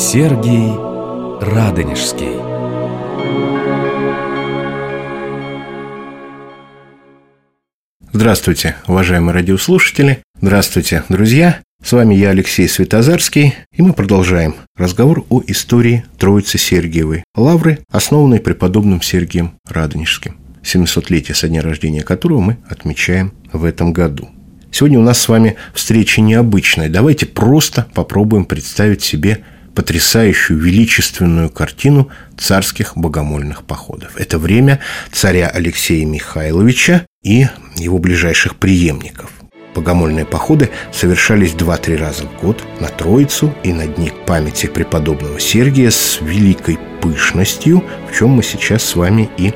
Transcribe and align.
Сергий 0.00 0.72
Радонежский 1.42 2.40
Здравствуйте, 8.10 8.76
уважаемые 8.88 9.34
радиослушатели. 9.34 10.22
Здравствуйте, 10.40 11.04
друзья. 11.10 11.60
С 11.84 11.92
вами 11.92 12.14
я, 12.14 12.30
Алексей 12.30 12.66
Светозарский, 12.66 13.54
и 13.74 13.82
мы 13.82 13.92
продолжаем 13.92 14.54
разговор 14.74 15.26
о 15.28 15.42
истории 15.46 16.06
Троицы 16.16 16.56
Сергиевой 16.56 17.22
Лавры, 17.36 17.80
основанной 17.92 18.40
преподобным 18.40 19.02
Сергием 19.02 19.52
Радонежским, 19.68 20.38
700-летие 20.62 21.34
со 21.34 21.46
дня 21.46 21.60
рождения 21.60 22.00
которого 22.00 22.40
мы 22.40 22.56
отмечаем 22.70 23.34
в 23.52 23.66
этом 23.66 23.92
году. 23.92 24.30
Сегодня 24.72 24.98
у 24.98 25.02
нас 25.02 25.20
с 25.20 25.28
вами 25.28 25.56
встреча 25.74 26.22
необычная. 26.22 26.88
Давайте 26.88 27.26
просто 27.26 27.86
попробуем 27.92 28.46
представить 28.46 29.02
себе 29.02 29.44
потрясающую 29.74 30.58
величественную 30.58 31.50
картину 31.50 32.10
царских 32.36 32.96
богомольных 32.96 33.64
походов. 33.64 34.16
Это 34.16 34.38
время 34.38 34.80
царя 35.12 35.48
Алексея 35.48 36.06
Михайловича 36.06 37.06
и 37.22 37.46
его 37.76 37.98
ближайших 37.98 38.56
преемников. 38.56 39.30
Богомольные 39.74 40.24
походы 40.24 40.70
совершались 40.92 41.52
два-три 41.52 41.96
раза 41.96 42.24
в 42.24 42.40
год 42.40 42.64
на 42.80 42.88
Троицу 42.88 43.54
и 43.62 43.72
на 43.72 43.86
дни 43.86 44.12
памяти 44.26 44.66
преподобного 44.66 45.38
Сергия 45.38 45.90
с 45.90 46.18
великой 46.20 46.78
пышностью, 47.00 47.84
в 48.10 48.18
чем 48.18 48.30
мы 48.30 48.42
сейчас 48.42 48.82
с 48.82 48.96
вами 48.96 49.30
и 49.38 49.54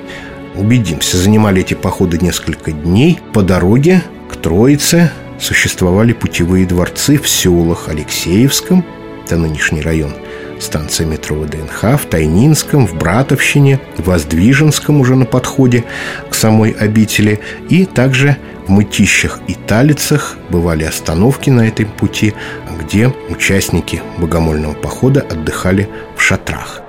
убедимся. 0.55 1.17
Занимали 1.17 1.63
эти 1.63 1.75
походы 1.75 2.19
несколько 2.19 2.71
дней. 2.71 3.19
По 3.33 3.43
дороге 3.43 4.03
к 4.31 4.37
Троице 4.37 5.11
существовали 5.41 6.13
путевые 6.13 6.65
дворцы 6.65 7.19
в 7.19 7.29
селах 7.29 7.89
Алексеевском, 7.89 8.85
это 9.25 9.37
нынешний 9.37 9.81
район, 9.81 10.13
станция 10.61 11.07
метро 11.07 11.37
ВДНХ, 11.37 12.01
в 12.01 12.07
Тайнинском, 12.07 12.87
в 12.87 12.95
Братовщине, 12.95 13.81
в 13.97 14.05
Воздвиженском 14.05 15.01
уже 15.01 15.15
на 15.17 15.25
подходе 15.25 15.85
к 16.31 16.35
самой 16.35 16.71
обители 16.73 17.41
и 17.69 17.87
также 17.87 18.37
в 18.67 18.71
Мытищах 18.71 19.41
и 19.47 19.55
Талицах 19.55 20.37
бывали 20.51 20.85
остановки 20.85 21.51
на 21.51 21.69
этом 21.69 21.87
пути, 21.87 22.35
где 22.81 23.13
участники 23.29 24.03
богомольного 24.19 24.75
похода 24.75 25.21
отдыхали 25.21 25.89
в 26.17 26.23
шатрах. 26.23 26.84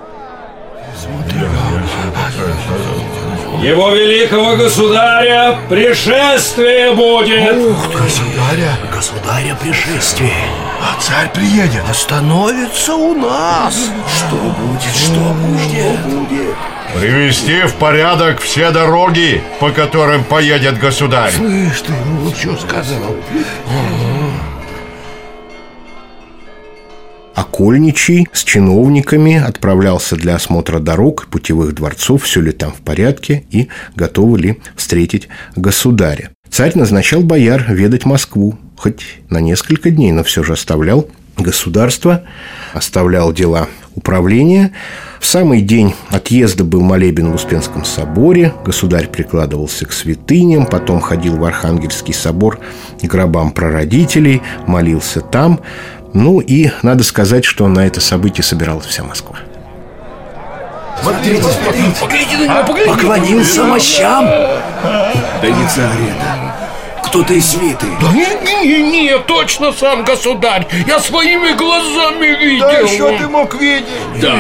Его 3.62 3.92
великого 3.92 4.56
государя 4.56 5.58
пришествие 5.70 6.94
будет! 6.94 7.56
Ух 7.58 7.92
ты, 7.92 7.98
государя! 7.98 8.78
Государя 8.92 9.56
пришествие! 9.62 10.34
А 10.82 11.00
царь 11.02 11.32
приедет! 11.34 11.84
Остановится 11.90 12.96
у 12.96 13.16
нас! 13.16 13.90
Что 14.16 14.36
будет, 14.36 14.96
что 14.96 15.20
будет? 15.20 16.56
Привести 17.00 17.64
в 17.64 17.74
порядок 17.74 18.40
все 18.40 18.72
дороги, 18.72 19.44
по 19.60 19.72
которым 19.72 20.24
поедет 20.24 20.78
государь. 20.80 21.32
Слышь 21.32 21.82
ты, 21.82 21.94
ну 22.22 22.34
что 22.34 22.56
сказал? 22.58 23.16
Окольничий 27.36 28.30
с 28.32 28.46
чиновниками 28.46 29.36
отправлялся 29.36 30.16
для 30.16 30.36
осмотра 30.36 30.80
дорог, 30.80 31.28
путевых 31.28 31.76
дворцов, 31.76 32.24
все 32.24 32.40
ли 32.40 32.54
там 32.54 32.72
в 32.72 32.78
порядке 32.78 33.44
и 33.52 33.68
готовы 33.96 34.40
ли 34.40 34.60
встретить 34.78 35.28
государя. 35.56 36.32
Царь 36.50 36.72
назначал 36.76 37.22
бояр 37.22 37.66
ведать 37.68 38.06
Москву, 38.06 38.58
хоть 38.78 39.20
на 39.30 39.42
несколько 39.42 39.92
дней, 39.92 40.14
но 40.14 40.24
все 40.24 40.44
же 40.44 40.54
оставлял 40.54 41.10
государство, 41.38 42.24
оставлял 42.74 43.34
дела 43.34 43.68
управления. 43.96 44.72
В 45.20 45.26
самый 45.26 45.62
день 45.62 45.94
отъезда 46.10 46.64
был 46.64 46.82
молебен 46.82 47.32
в 47.32 47.36
Успенском 47.36 47.84
соборе, 47.84 48.54
государь 48.64 49.08
прикладывался 49.08 49.86
к 49.86 49.92
святыням, 49.92 50.66
потом 50.66 51.02
ходил 51.02 51.36
в 51.36 51.44
Архангельский 51.44 52.14
собор 52.14 52.60
к 53.02 53.06
гробам 53.06 53.52
прародителей, 53.52 54.42
молился 54.66 55.20
там– 55.20 55.60
ну 56.16 56.40
и 56.40 56.72
надо 56.82 57.04
сказать, 57.04 57.44
что 57.44 57.68
на 57.68 57.86
это 57.86 58.00
событие 58.00 58.42
собиралась 58.42 58.86
вся 58.86 59.04
Москва. 59.04 59.36
Смотрите, 61.02 61.44
смотрите, 61.44 61.96
поглядите 62.00 62.38
на 62.38 62.44
него, 62.46 62.64
поглядите. 62.66 62.94
Поклонился 62.94 63.64
мощам. 63.66 64.26
Да 64.26 65.44
не 65.44 65.68
царь 65.68 65.90
это. 66.08 66.56
Кто-то 67.04 67.34
из 67.34 67.46
свиты. 67.46 67.86
Да 68.02 68.14
нет, 68.14 68.42
не, 68.44 68.82
не, 68.82 69.18
точно 69.20 69.74
сам 69.74 70.06
государь. 70.06 70.66
Я 70.88 71.00
своими 71.00 71.54
глазами 71.54 72.28
видел. 72.28 72.66
Да 72.66 72.88
что 72.88 73.18
ты 73.18 73.28
мог 73.28 73.54
видеть? 73.60 73.86
Да. 74.22 74.36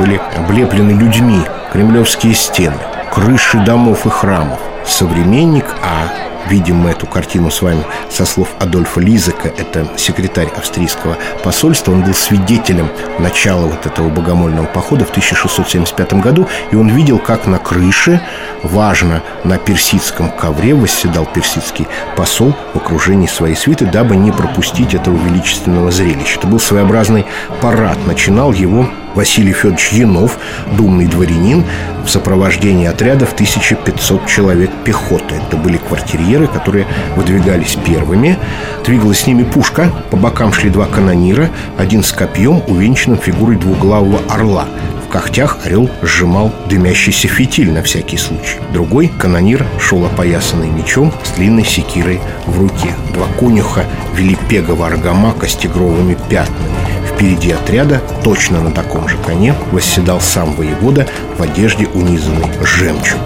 Были 0.00 0.20
облеплены 0.36 0.98
людьми 0.98 1.42
кремлевские 1.72 2.34
стены, 2.34 2.78
крыши 3.12 3.58
домов 3.58 4.04
и 4.04 4.10
храмов. 4.10 4.58
Современник, 4.84 5.66
а 5.80 6.31
Видим 6.48 6.76
мы 6.76 6.90
эту 6.90 7.06
картину 7.06 7.50
с 7.50 7.62
вами 7.62 7.84
со 8.10 8.24
слов 8.24 8.48
Адольфа 8.58 9.00
Лизека, 9.00 9.48
это 9.48 9.86
секретарь 9.96 10.48
австрийского 10.56 11.16
посольства. 11.42 11.92
Он 11.92 12.02
был 12.02 12.14
свидетелем 12.14 12.90
начала 13.18 13.66
вот 13.66 13.86
этого 13.86 14.08
богомольного 14.08 14.66
похода 14.66 15.04
в 15.04 15.10
1675 15.10 16.14
году, 16.14 16.48
и 16.70 16.76
он 16.76 16.88
видел, 16.88 17.18
как 17.18 17.46
на 17.46 17.58
крыше, 17.58 18.20
важно, 18.62 19.22
на 19.44 19.58
персидском 19.58 20.30
ковре 20.30 20.74
восседал 20.74 21.26
персидский 21.26 21.86
посол 22.16 22.54
в 22.74 22.76
окружении 22.76 23.26
своей 23.26 23.56
свиты, 23.56 23.86
дабы 23.86 24.16
не 24.16 24.32
пропустить 24.32 24.94
этого 24.94 25.16
величественного 25.16 25.90
зрелища. 25.90 26.38
Это 26.38 26.48
был 26.48 26.58
своеобразный 26.58 27.26
парад. 27.60 27.98
Начинал 28.06 28.52
его 28.52 28.88
Василий 29.14 29.52
Федорович 29.52 29.92
Янов, 29.92 30.38
думный 30.76 31.06
дворянин, 31.06 31.64
в 32.04 32.08
сопровождении 32.08 32.86
отряда 32.86 33.26
в 33.26 33.32
1500 33.32 34.26
человек 34.26 34.70
пехоты. 34.84 35.34
Это 35.46 35.56
были 35.56 35.76
квартирьеры, 35.76 36.46
которые 36.46 36.86
выдвигались 37.16 37.76
первыми. 37.84 38.38
Двигалась 38.84 39.20
с 39.20 39.26
ними 39.26 39.44
пушка, 39.44 39.90
по 40.10 40.16
бокам 40.16 40.52
шли 40.52 40.70
два 40.70 40.86
канонира, 40.86 41.50
один 41.78 42.02
с 42.02 42.12
копьем, 42.12 42.62
увенчанным 42.66 43.18
фигурой 43.18 43.56
двуглавого 43.56 44.20
орла. 44.28 44.66
В 45.06 45.12
когтях 45.12 45.58
орел 45.64 45.90
сжимал 46.02 46.50
дымящийся 46.68 47.28
фитиль 47.28 47.70
на 47.70 47.82
всякий 47.82 48.16
случай. 48.16 48.58
Другой 48.72 49.08
канонир 49.08 49.66
шел 49.78 50.04
опоясанный 50.06 50.70
мечом 50.70 51.12
с 51.22 51.30
длинной 51.36 51.64
секирой 51.64 52.18
в 52.46 52.58
руке. 52.58 52.94
Два 53.12 53.26
конюха 53.38 53.84
вели 54.14 54.36
пегого 54.48 54.86
аргамака 54.86 55.46
с 55.48 55.54
тигровыми 55.54 56.16
пятнами. 56.30 56.91
Впереди 57.14 57.52
отряда, 57.52 58.00
точно 58.24 58.60
на 58.60 58.70
таком 58.70 59.08
же 59.08 59.16
коне, 59.18 59.54
восседал 59.70 60.20
сам 60.20 60.54
воевода 60.54 61.06
в 61.38 61.42
одежде, 61.42 61.86
унизанной 61.86 62.50
жемчугом. 62.64 63.20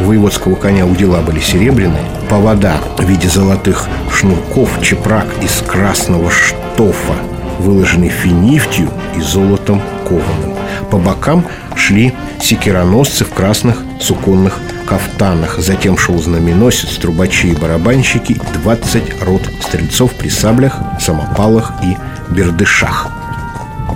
Воеводского 0.00 0.54
коня 0.54 0.86
удила 0.86 1.20
были 1.20 1.40
серебряные, 1.40 2.04
повода 2.28 2.78
в 2.96 3.04
виде 3.04 3.28
золотых 3.28 3.86
шнурков, 4.10 4.70
чепрак 4.82 5.26
из 5.42 5.62
красного 5.66 6.30
штофа, 6.30 7.14
выложенный 7.58 8.08
финифтью 8.08 8.88
и 9.16 9.20
золотом 9.20 9.82
кованым. 10.08 10.49
По 10.90 10.98
бокам 10.98 11.46
шли 11.76 12.14
секироносцы 12.40 13.24
в 13.24 13.30
красных 13.30 13.82
суконных 14.00 14.60
кафтанах. 14.86 15.58
Затем 15.58 15.96
шел 15.96 16.18
знаменосец, 16.18 16.96
трубачи 16.96 17.48
и 17.48 17.56
барабанщики, 17.56 18.40
20 18.62 19.22
рот 19.22 19.42
стрельцов 19.60 20.12
при 20.14 20.28
саблях, 20.28 20.78
самопалах 21.00 21.72
и 21.82 21.96
бердышах. 22.32 23.08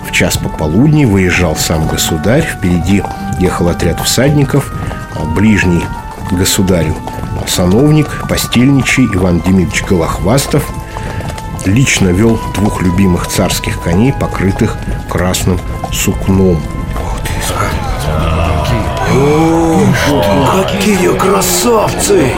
В 0.07 0.11
час 0.11 0.37
пополудни 0.37 1.05
выезжал 1.05 1.55
сам 1.55 1.87
государь, 1.87 2.43
впереди 2.43 3.03
ехал 3.39 3.69
отряд 3.69 3.99
всадников, 3.99 4.71
ближний 5.35 5.83
государю 6.31 6.95
сановник, 7.47 8.27
постельничий 8.27 9.05
Иван 9.13 9.41
Демидович 9.41 9.83
Голохвастов 9.83 10.65
лично 11.65 12.09
вел 12.09 12.39
двух 12.53 12.81
любимых 12.81 13.27
царских 13.27 13.81
коней, 13.81 14.13
покрытых 14.13 14.77
красным 15.09 15.59
сукном. 15.91 16.61
О, 19.11 20.63
какие 20.63 21.17
красавцы! 21.17 22.31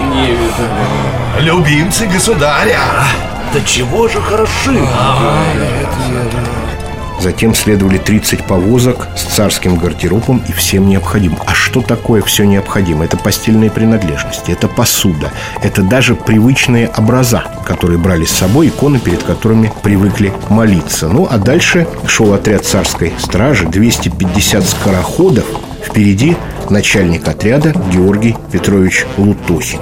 Любимцы 1.39 2.07
государя. 2.07 2.79
Да 3.53 3.61
чего 3.61 4.07
же 4.07 4.21
хороши! 4.21 4.79
Затем 7.19 7.55
следовали 7.55 7.97
30 7.97 8.45
повозок 8.45 9.07
с 9.15 9.23
царским 9.35 9.77
гардеробом 9.77 10.41
и 10.47 10.51
всем 10.51 10.87
необходимым. 10.87 11.39
А 11.45 11.53
что 11.53 11.81
такое 11.81 12.21
все 12.21 12.43
необходимо? 12.45 13.05
Это 13.05 13.17
постельные 13.17 13.71
принадлежности, 13.71 14.51
это 14.51 14.67
посуда, 14.67 15.31
это 15.61 15.81
даже 15.81 16.15
привычные 16.15 16.89
образа, 16.95 17.43
которые 17.65 17.97
брали 17.97 18.25
с 18.25 18.31
собой, 18.31 18.67
иконы, 18.67 18.99
перед 18.99 19.23
которыми 19.23 19.71
привыкли 19.83 20.31
молиться. 20.49 21.07
Ну, 21.07 21.27
а 21.29 21.37
дальше 21.37 21.87
шел 22.05 22.33
отряд 22.33 22.65
царской 22.65 23.13
стражи, 23.19 23.65
250 23.65 24.63
скороходов, 24.63 25.45
впереди 25.83 26.37
начальник 26.69 27.27
отряда 27.27 27.73
Георгий 27.91 28.35
Петрович 28.51 29.05
Лутохин. 29.17 29.79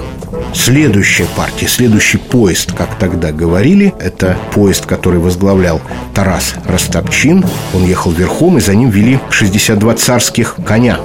Следующая 0.54 1.26
партия, 1.36 1.68
следующий 1.68 2.18
поезд, 2.18 2.72
как 2.72 2.98
тогда 2.98 3.30
говорили, 3.32 3.94
это 3.98 4.36
поезд, 4.52 4.86
который 4.86 5.20
возглавлял 5.20 5.80
Тарас 6.14 6.54
Ростопчин. 6.66 7.44
Он 7.74 7.84
ехал 7.84 8.10
верхом, 8.10 8.58
и 8.58 8.60
за 8.60 8.74
ним 8.74 8.90
вели 8.90 9.18
62 9.30 9.94
царских 9.94 10.56
коня. 10.66 10.98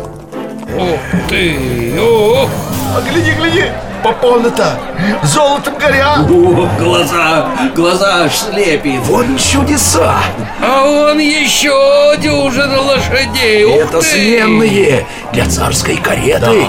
Ух 0.77 0.99
ты! 1.29 1.93
Ох! 1.99 2.49
А 2.95 3.01
гляди, 3.01 3.31
гляди! 3.37 3.65
Попона-то 4.03 4.79
золотом 5.21 5.77
горят 5.77 6.27
О, 6.27 6.67
глаза, 6.79 7.51
глаза 7.75 8.23
аж 8.23 8.35
слепит 8.35 8.99
Вот 9.01 9.27
чудеса 9.37 10.15
А 10.59 10.85
он 10.87 11.19
еще 11.19 12.15
дюжина 12.17 12.81
лошадей 12.81 13.63
Ух 13.65 13.75
Это 13.75 13.99
ты! 13.99 14.07
сменные 14.07 15.05
для 15.33 15.45
царской 15.45 15.97
кареты 15.97 16.65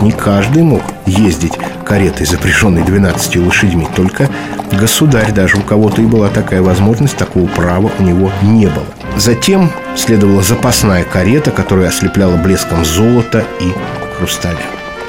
Не 0.00 0.12
каждый 0.12 0.62
мог 0.62 0.82
ездить 1.06 1.54
каретой, 1.84 2.24
запряженной 2.26 2.82
12 2.82 3.36
лошадьми 3.36 3.88
Только 3.96 4.28
государь, 4.72 5.32
даже 5.32 5.56
у 5.56 5.62
кого-то 5.62 6.02
и 6.02 6.06
была 6.06 6.28
такая 6.28 6.62
возможность, 6.62 7.16
такого 7.16 7.46
права 7.46 7.90
у 7.98 8.02
него 8.02 8.30
не 8.42 8.66
было 8.66 8.86
Затем 9.16 9.72
следовала 9.96 10.42
запасная 10.42 11.02
карета, 11.02 11.50
которая 11.50 11.88
ослепляла 11.88 12.36
блеском 12.36 12.84
золота 12.84 13.44
и 13.60 13.72
хрусталя 14.16 14.58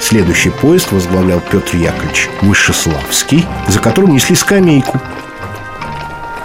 Следующий 0.01 0.50
поезд 0.50 0.91
возглавлял 0.91 1.39
Петр 1.51 1.75
Яковлевич 1.75 2.30
Вышеславский, 2.41 3.45
за 3.68 3.80
которым 3.80 4.13
несли 4.13 4.36
скамейку. 4.36 4.97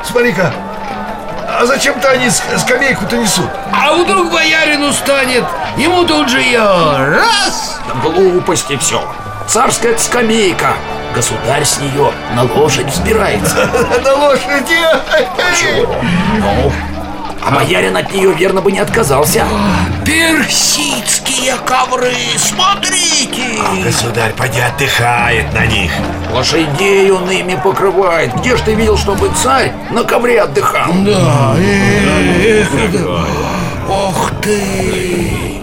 Смотри-ка 0.05 0.53
А 1.49 1.65
зачем-то 1.65 2.11
они 2.11 2.29
скамейку-то 2.31 3.17
несут? 3.17 3.49
А 3.73 3.95
вдруг 3.95 4.33
боярин 4.33 4.83
устанет 4.83 5.45
Ему 5.79 6.05
тут 6.05 6.29
же 6.29 6.41
ее 6.41 6.59
раз 6.59 7.44
Глупости 8.11 8.77
все. 8.77 9.03
Царская 9.49 9.97
скамейка. 9.97 10.75
Государь 11.15 11.65
с 11.65 11.79
нее 11.79 12.13
на 12.35 12.43
лошадь 12.43 12.87
взбирается. 12.87 13.71
На 14.05 14.15
лошади 14.15 14.77
Ну, 16.39 16.73
а 17.47 17.51
боярин 17.51 17.97
от 17.97 18.13
нее 18.13 18.33
верно 18.33 18.61
бы 18.61 18.73
не 18.73 18.79
отказался. 18.79 19.47
Персидские 20.05 21.55
ковры 21.67 22.15
Смотрите 22.37 23.61
Государь, 23.83 24.33
поди 24.33 24.61
отдыхает 24.61 25.53
на 25.53 25.67
них 25.67 25.93
Лошадей 26.33 27.11
он 27.11 27.31
ими 27.31 27.55
покрывает. 27.63 28.35
Где 28.37 28.57
ж 28.57 28.61
ты 28.61 28.75
видел, 28.75 28.97
чтобы 28.97 29.31
царь 29.43 29.73
на 29.91 30.05
ковре 30.05 30.41
отдыхал? 30.41 30.91
Да, 31.05 31.55
эх, 31.59 32.69
Ох 33.89 34.33
ты 34.43 35.54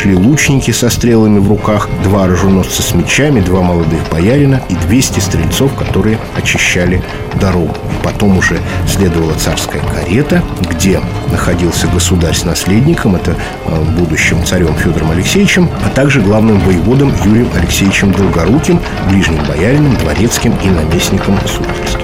Шли 0.00 0.14
лучники 0.14 0.70
со 0.70 0.90
стрелами 0.90 1.40
в 1.40 1.48
руках, 1.48 1.88
два 2.04 2.22
оруженосца 2.22 2.82
с 2.82 2.94
мечами, 2.94 3.40
два 3.40 3.62
молодых 3.62 3.98
боярина 4.12 4.62
и 4.68 4.74
200 4.86 5.18
стрельцов, 5.18 5.74
которые 5.74 6.20
очищали 6.36 7.02
дорогу. 7.40 7.74
Потом 8.04 8.38
уже 8.38 8.60
следовала 8.86 9.34
царская 9.34 9.82
карета, 9.82 10.40
где 10.70 11.00
находился 11.32 11.88
государь 11.88 12.36
с 12.36 12.44
наследником, 12.44 13.16
это 13.16 13.34
э, 13.66 13.82
будущим 13.98 14.44
царем 14.44 14.72
Федором 14.76 15.10
Алексеевичем, 15.10 15.68
а 15.84 15.88
также 15.88 16.20
главным 16.20 16.60
воеводом 16.60 17.12
Юрием 17.24 17.50
Алексеевичем 17.56 18.12
Долгоруким, 18.12 18.78
ближним 19.10 19.44
боярином, 19.46 19.96
дворецким 19.96 20.54
и 20.62 20.68
наместником 20.68 21.36
государства. 21.42 22.00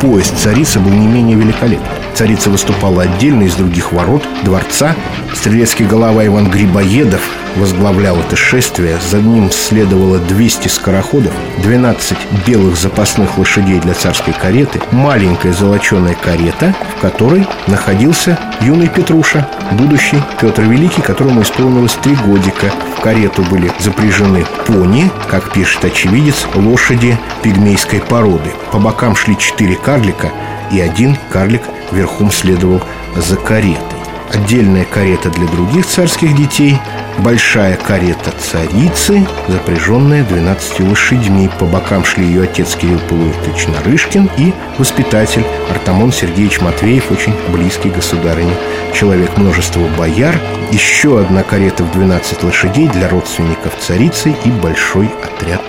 Поезд 0.00 0.34
царицы 0.38 0.80
был 0.80 0.92
не 0.92 1.06
менее 1.06 1.36
великолепен. 1.36 2.05
Царица 2.16 2.48
выступала 2.48 3.02
отдельно 3.02 3.42
из 3.42 3.56
других 3.56 3.92
ворот 3.92 4.26
дворца. 4.42 4.94
Стрелецкий 5.34 5.84
голова 5.84 6.24
Иван 6.24 6.50
Грибоедов 6.50 7.20
возглавлял 7.56 8.16
это 8.16 8.36
шествие. 8.36 8.98
За 9.10 9.20
ним 9.20 9.50
следовало 9.50 10.18
200 10.18 10.68
скороходов, 10.68 11.34
12 11.58 12.16
белых 12.46 12.78
запасных 12.78 13.36
лошадей 13.36 13.80
для 13.80 13.92
царской 13.92 14.32
кареты, 14.32 14.80
маленькая 14.92 15.52
золоченая 15.52 16.14
карета, 16.14 16.74
в 16.96 17.00
которой 17.02 17.46
находился 17.66 18.38
юный 18.62 18.88
Петруша, 18.88 19.46
будущий 19.72 20.22
Петр 20.40 20.62
Великий, 20.62 21.02
которому 21.02 21.42
исполнилось 21.42 21.98
три 22.02 22.14
годика. 22.14 22.72
В 22.96 23.02
карету 23.02 23.42
были 23.42 23.70
запряжены 23.78 24.46
пони, 24.66 25.10
как 25.28 25.52
пишет 25.52 25.84
очевидец, 25.84 26.46
лошади 26.54 27.18
пигмейской 27.42 28.00
породы. 28.00 28.50
По 28.72 28.78
бокам 28.78 29.14
шли 29.14 29.36
четыре 29.36 29.76
карлика, 29.76 30.32
и 30.70 30.80
один 30.80 31.16
карлик 31.30 31.62
верхом 31.92 32.30
следовал 32.30 32.80
за 33.16 33.36
каретой. 33.36 33.96
Отдельная 34.32 34.84
карета 34.84 35.30
для 35.30 35.46
других 35.46 35.86
царских 35.86 36.36
детей, 36.36 36.76
большая 37.18 37.76
карета 37.76 38.32
царицы, 38.32 39.26
запряженная 39.48 40.24
12 40.24 40.80
лошадьми. 40.80 41.48
По 41.60 41.64
бокам 41.64 42.04
шли 42.04 42.26
ее 42.26 42.42
отец 42.42 42.74
Кирилл 42.74 42.98
Полуевич 43.08 43.68
Нарышкин 43.68 44.28
и 44.36 44.52
воспитатель 44.78 45.44
Артамон 45.70 46.12
Сергеевич 46.12 46.60
Матвеев, 46.60 47.10
очень 47.12 47.34
близкий 47.52 47.90
государыне. 47.90 48.52
Человек 48.92 49.36
множества 49.36 49.86
бояр, 49.96 50.34
еще 50.72 51.20
одна 51.20 51.42
карета 51.42 51.84
в 51.84 51.92
12 51.92 52.42
лошадей 52.42 52.88
для 52.88 53.08
родственников 53.08 53.78
царицы 53.78 54.34
и 54.44 54.50
большой 54.50 55.08
отряд 55.22 55.62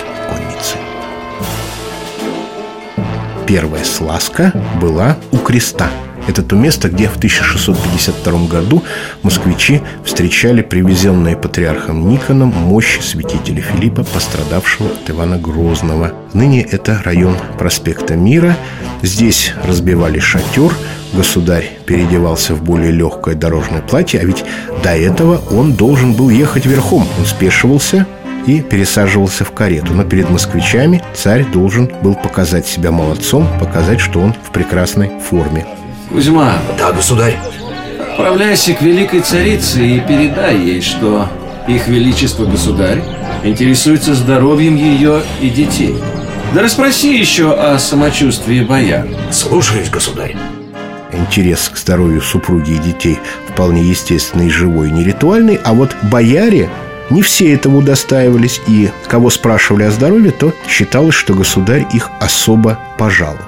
Первая 3.47 3.85
сласка 3.85 4.51
была 4.81 5.15
у 5.31 5.37
креста. 5.37 5.89
Это 6.27 6.43
то 6.43 6.57
место, 6.57 6.89
где 6.89 7.07
в 7.07 7.15
1652 7.15 8.47
году 8.47 8.83
москвичи 9.23 9.81
встречали 10.03 10.61
привезенные 10.61 11.37
патриархом 11.37 12.09
Никоном 12.09 12.49
мощи 12.49 12.99
святителя 12.99 13.61
Филиппа, 13.61 14.03
пострадавшего 14.03 14.89
от 14.89 15.09
Ивана 15.09 15.37
Грозного. 15.37 16.11
Ныне 16.33 16.61
это 16.61 17.01
район 17.05 17.37
проспекта 17.57 18.17
Мира. 18.17 18.57
Здесь 19.01 19.53
разбивали 19.63 20.19
шатер, 20.19 20.73
государь 21.13 21.77
переодевался 21.85 22.53
в 22.53 22.61
более 22.61 22.91
легкое 22.91 23.35
дорожное 23.35 23.81
платье, 23.81 24.19
а 24.19 24.25
ведь 24.25 24.43
до 24.83 24.89
этого 24.89 25.41
он 25.51 25.71
должен 25.71 26.11
был 26.15 26.29
ехать 26.29 26.65
верхом. 26.65 27.07
Он 27.17 27.25
спешивался, 27.25 28.05
и 28.47 28.61
пересаживался 28.61 29.45
в 29.45 29.51
карету. 29.51 29.93
Но 29.93 30.03
перед 30.03 30.29
москвичами 30.31 31.03
царь 31.13 31.45
должен 31.45 31.91
был 32.01 32.15
показать 32.15 32.65
себя 32.65 32.89
молодцом, 32.91 33.47
показать, 33.59 33.99
что 33.99 34.19
он 34.19 34.33
в 34.33 34.51
прекрасной 34.51 35.11
форме. 35.29 35.65
Кузьма, 36.09 36.53
Да, 36.79 36.91
государь. 36.93 37.37
отправляйся 38.11 38.73
к 38.73 38.81
великой 38.81 39.19
царице 39.19 39.85
и 39.85 39.99
передай 39.99 40.57
ей, 40.57 40.81
что 40.81 41.27
их 41.67 41.87
величество 41.87 42.45
государь 42.45 43.03
интересуется 43.43 44.15
здоровьем 44.15 44.75
ее 44.75 45.21
и 45.41 45.49
детей. 45.49 45.95
Да 46.55 46.61
расспроси 46.61 47.17
еще 47.17 47.53
о 47.53 47.77
самочувствии 47.77 48.61
бояр. 48.63 49.05
Слушаюсь, 49.31 49.89
государь. 49.89 50.35
Интерес 51.11 51.69
к 51.69 51.77
здоровью 51.77 52.21
супруги 52.21 52.71
и 52.71 52.77
детей 52.79 53.19
вполне 53.49 53.81
естественный, 53.83 54.49
живой, 54.49 54.89
не 54.91 55.03
ритуальный, 55.03 55.59
а 55.63 55.73
вот 55.73 55.95
бояре 56.03 56.69
не 57.09 57.21
все 57.21 57.53
этого 57.53 57.77
удостаивались, 57.77 58.61
и 58.67 58.89
кого 59.07 59.29
спрашивали 59.29 59.83
о 59.83 59.91
здоровье, 59.91 60.31
то 60.31 60.53
считалось, 60.67 61.15
что 61.15 61.33
государь 61.33 61.85
их 61.93 62.11
особо 62.19 62.79
пожаловал. 62.97 63.39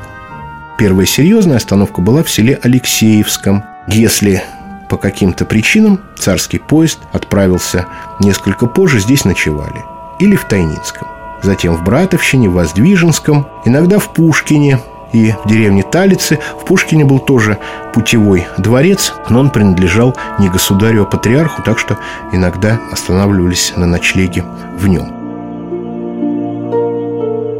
Первая 0.78 1.06
серьезная 1.06 1.58
остановка 1.58 2.00
была 2.00 2.24
в 2.24 2.30
селе 2.30 2.58
Алексеевском. 2.64 3.64
Если 3.88 4.42
по 4.90 4.98
каким-то 4.98 5.46
причинам 5.46 6.00
царский 6.18 6.58
поезд 6.58 7.00
отправился 7.12 7.86
несколько 8.20 8.66
позже, 8.66 9.00
здесь 9.00 9.26
ночевали. 9.26 9.84
Или 10.20 10.36
в 10.36 10.46
Тайницком. 10.46 11.08
Затем 11.44 11.76
в 11.76 11.84
Братовщине, 11.84 12.50
в 12.50 12.54
Воздвиженском, 12.54 13.48
иногда 13.66 14.00
в 14.00 14.14
Пушкине 14.14 14.80
и 15.14 15.34
в 15.44 15.48
деревне 15.48 15.84
Талицы. 15.84 16.40
В 16.62 16.66
Пушкине 16.66 17.06
был 17.06 17.20
тоже 17.20 17.58
путевой 17.94 18.48
дворец, 18.58 19.14
но 19.30 19.40
он 19.40 19.50
принадлежал 19.50 20.16
не 20.40 20.50
государю, 20.50 21.04
а 21.04 21.06
патриарху, 21.06 21.62
так 21.64 21.80
что 21.80 21.98
иногда 22.32 22.80
останавливались 22.92 23.74
на 23.76 23.86
ночлеге 23.86 24.44
в 24.78 24.88
нем. 24.88 25.08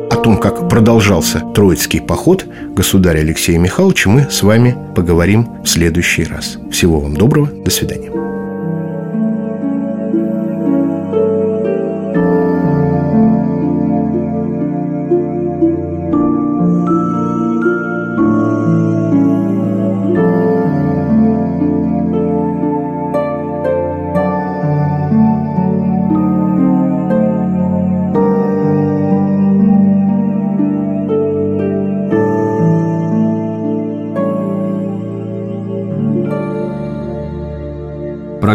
О 0.10 0.16
том, 0.22 0.38
как 0.38 0.68
продолжался 0.68 1.40
Троицкий 1.40 2.02
поход 2.02 2.46
государя 2.76 3.20
Алексея 3.20 3.58
Михайловича, 3.58 4.10
мы 4.10 4.28
с 4.30 4.44
вами 4.44 4.76
поговорим 4.96 5.48
в 5.64 5.68
следующий 5.68 6.26
раз. 6.26 6.58
Всего 6.72 7.00
вам 7.00 7.16
доброго, 7.16 7.48
до 7.48 7.72
свидания. 7.72 8.39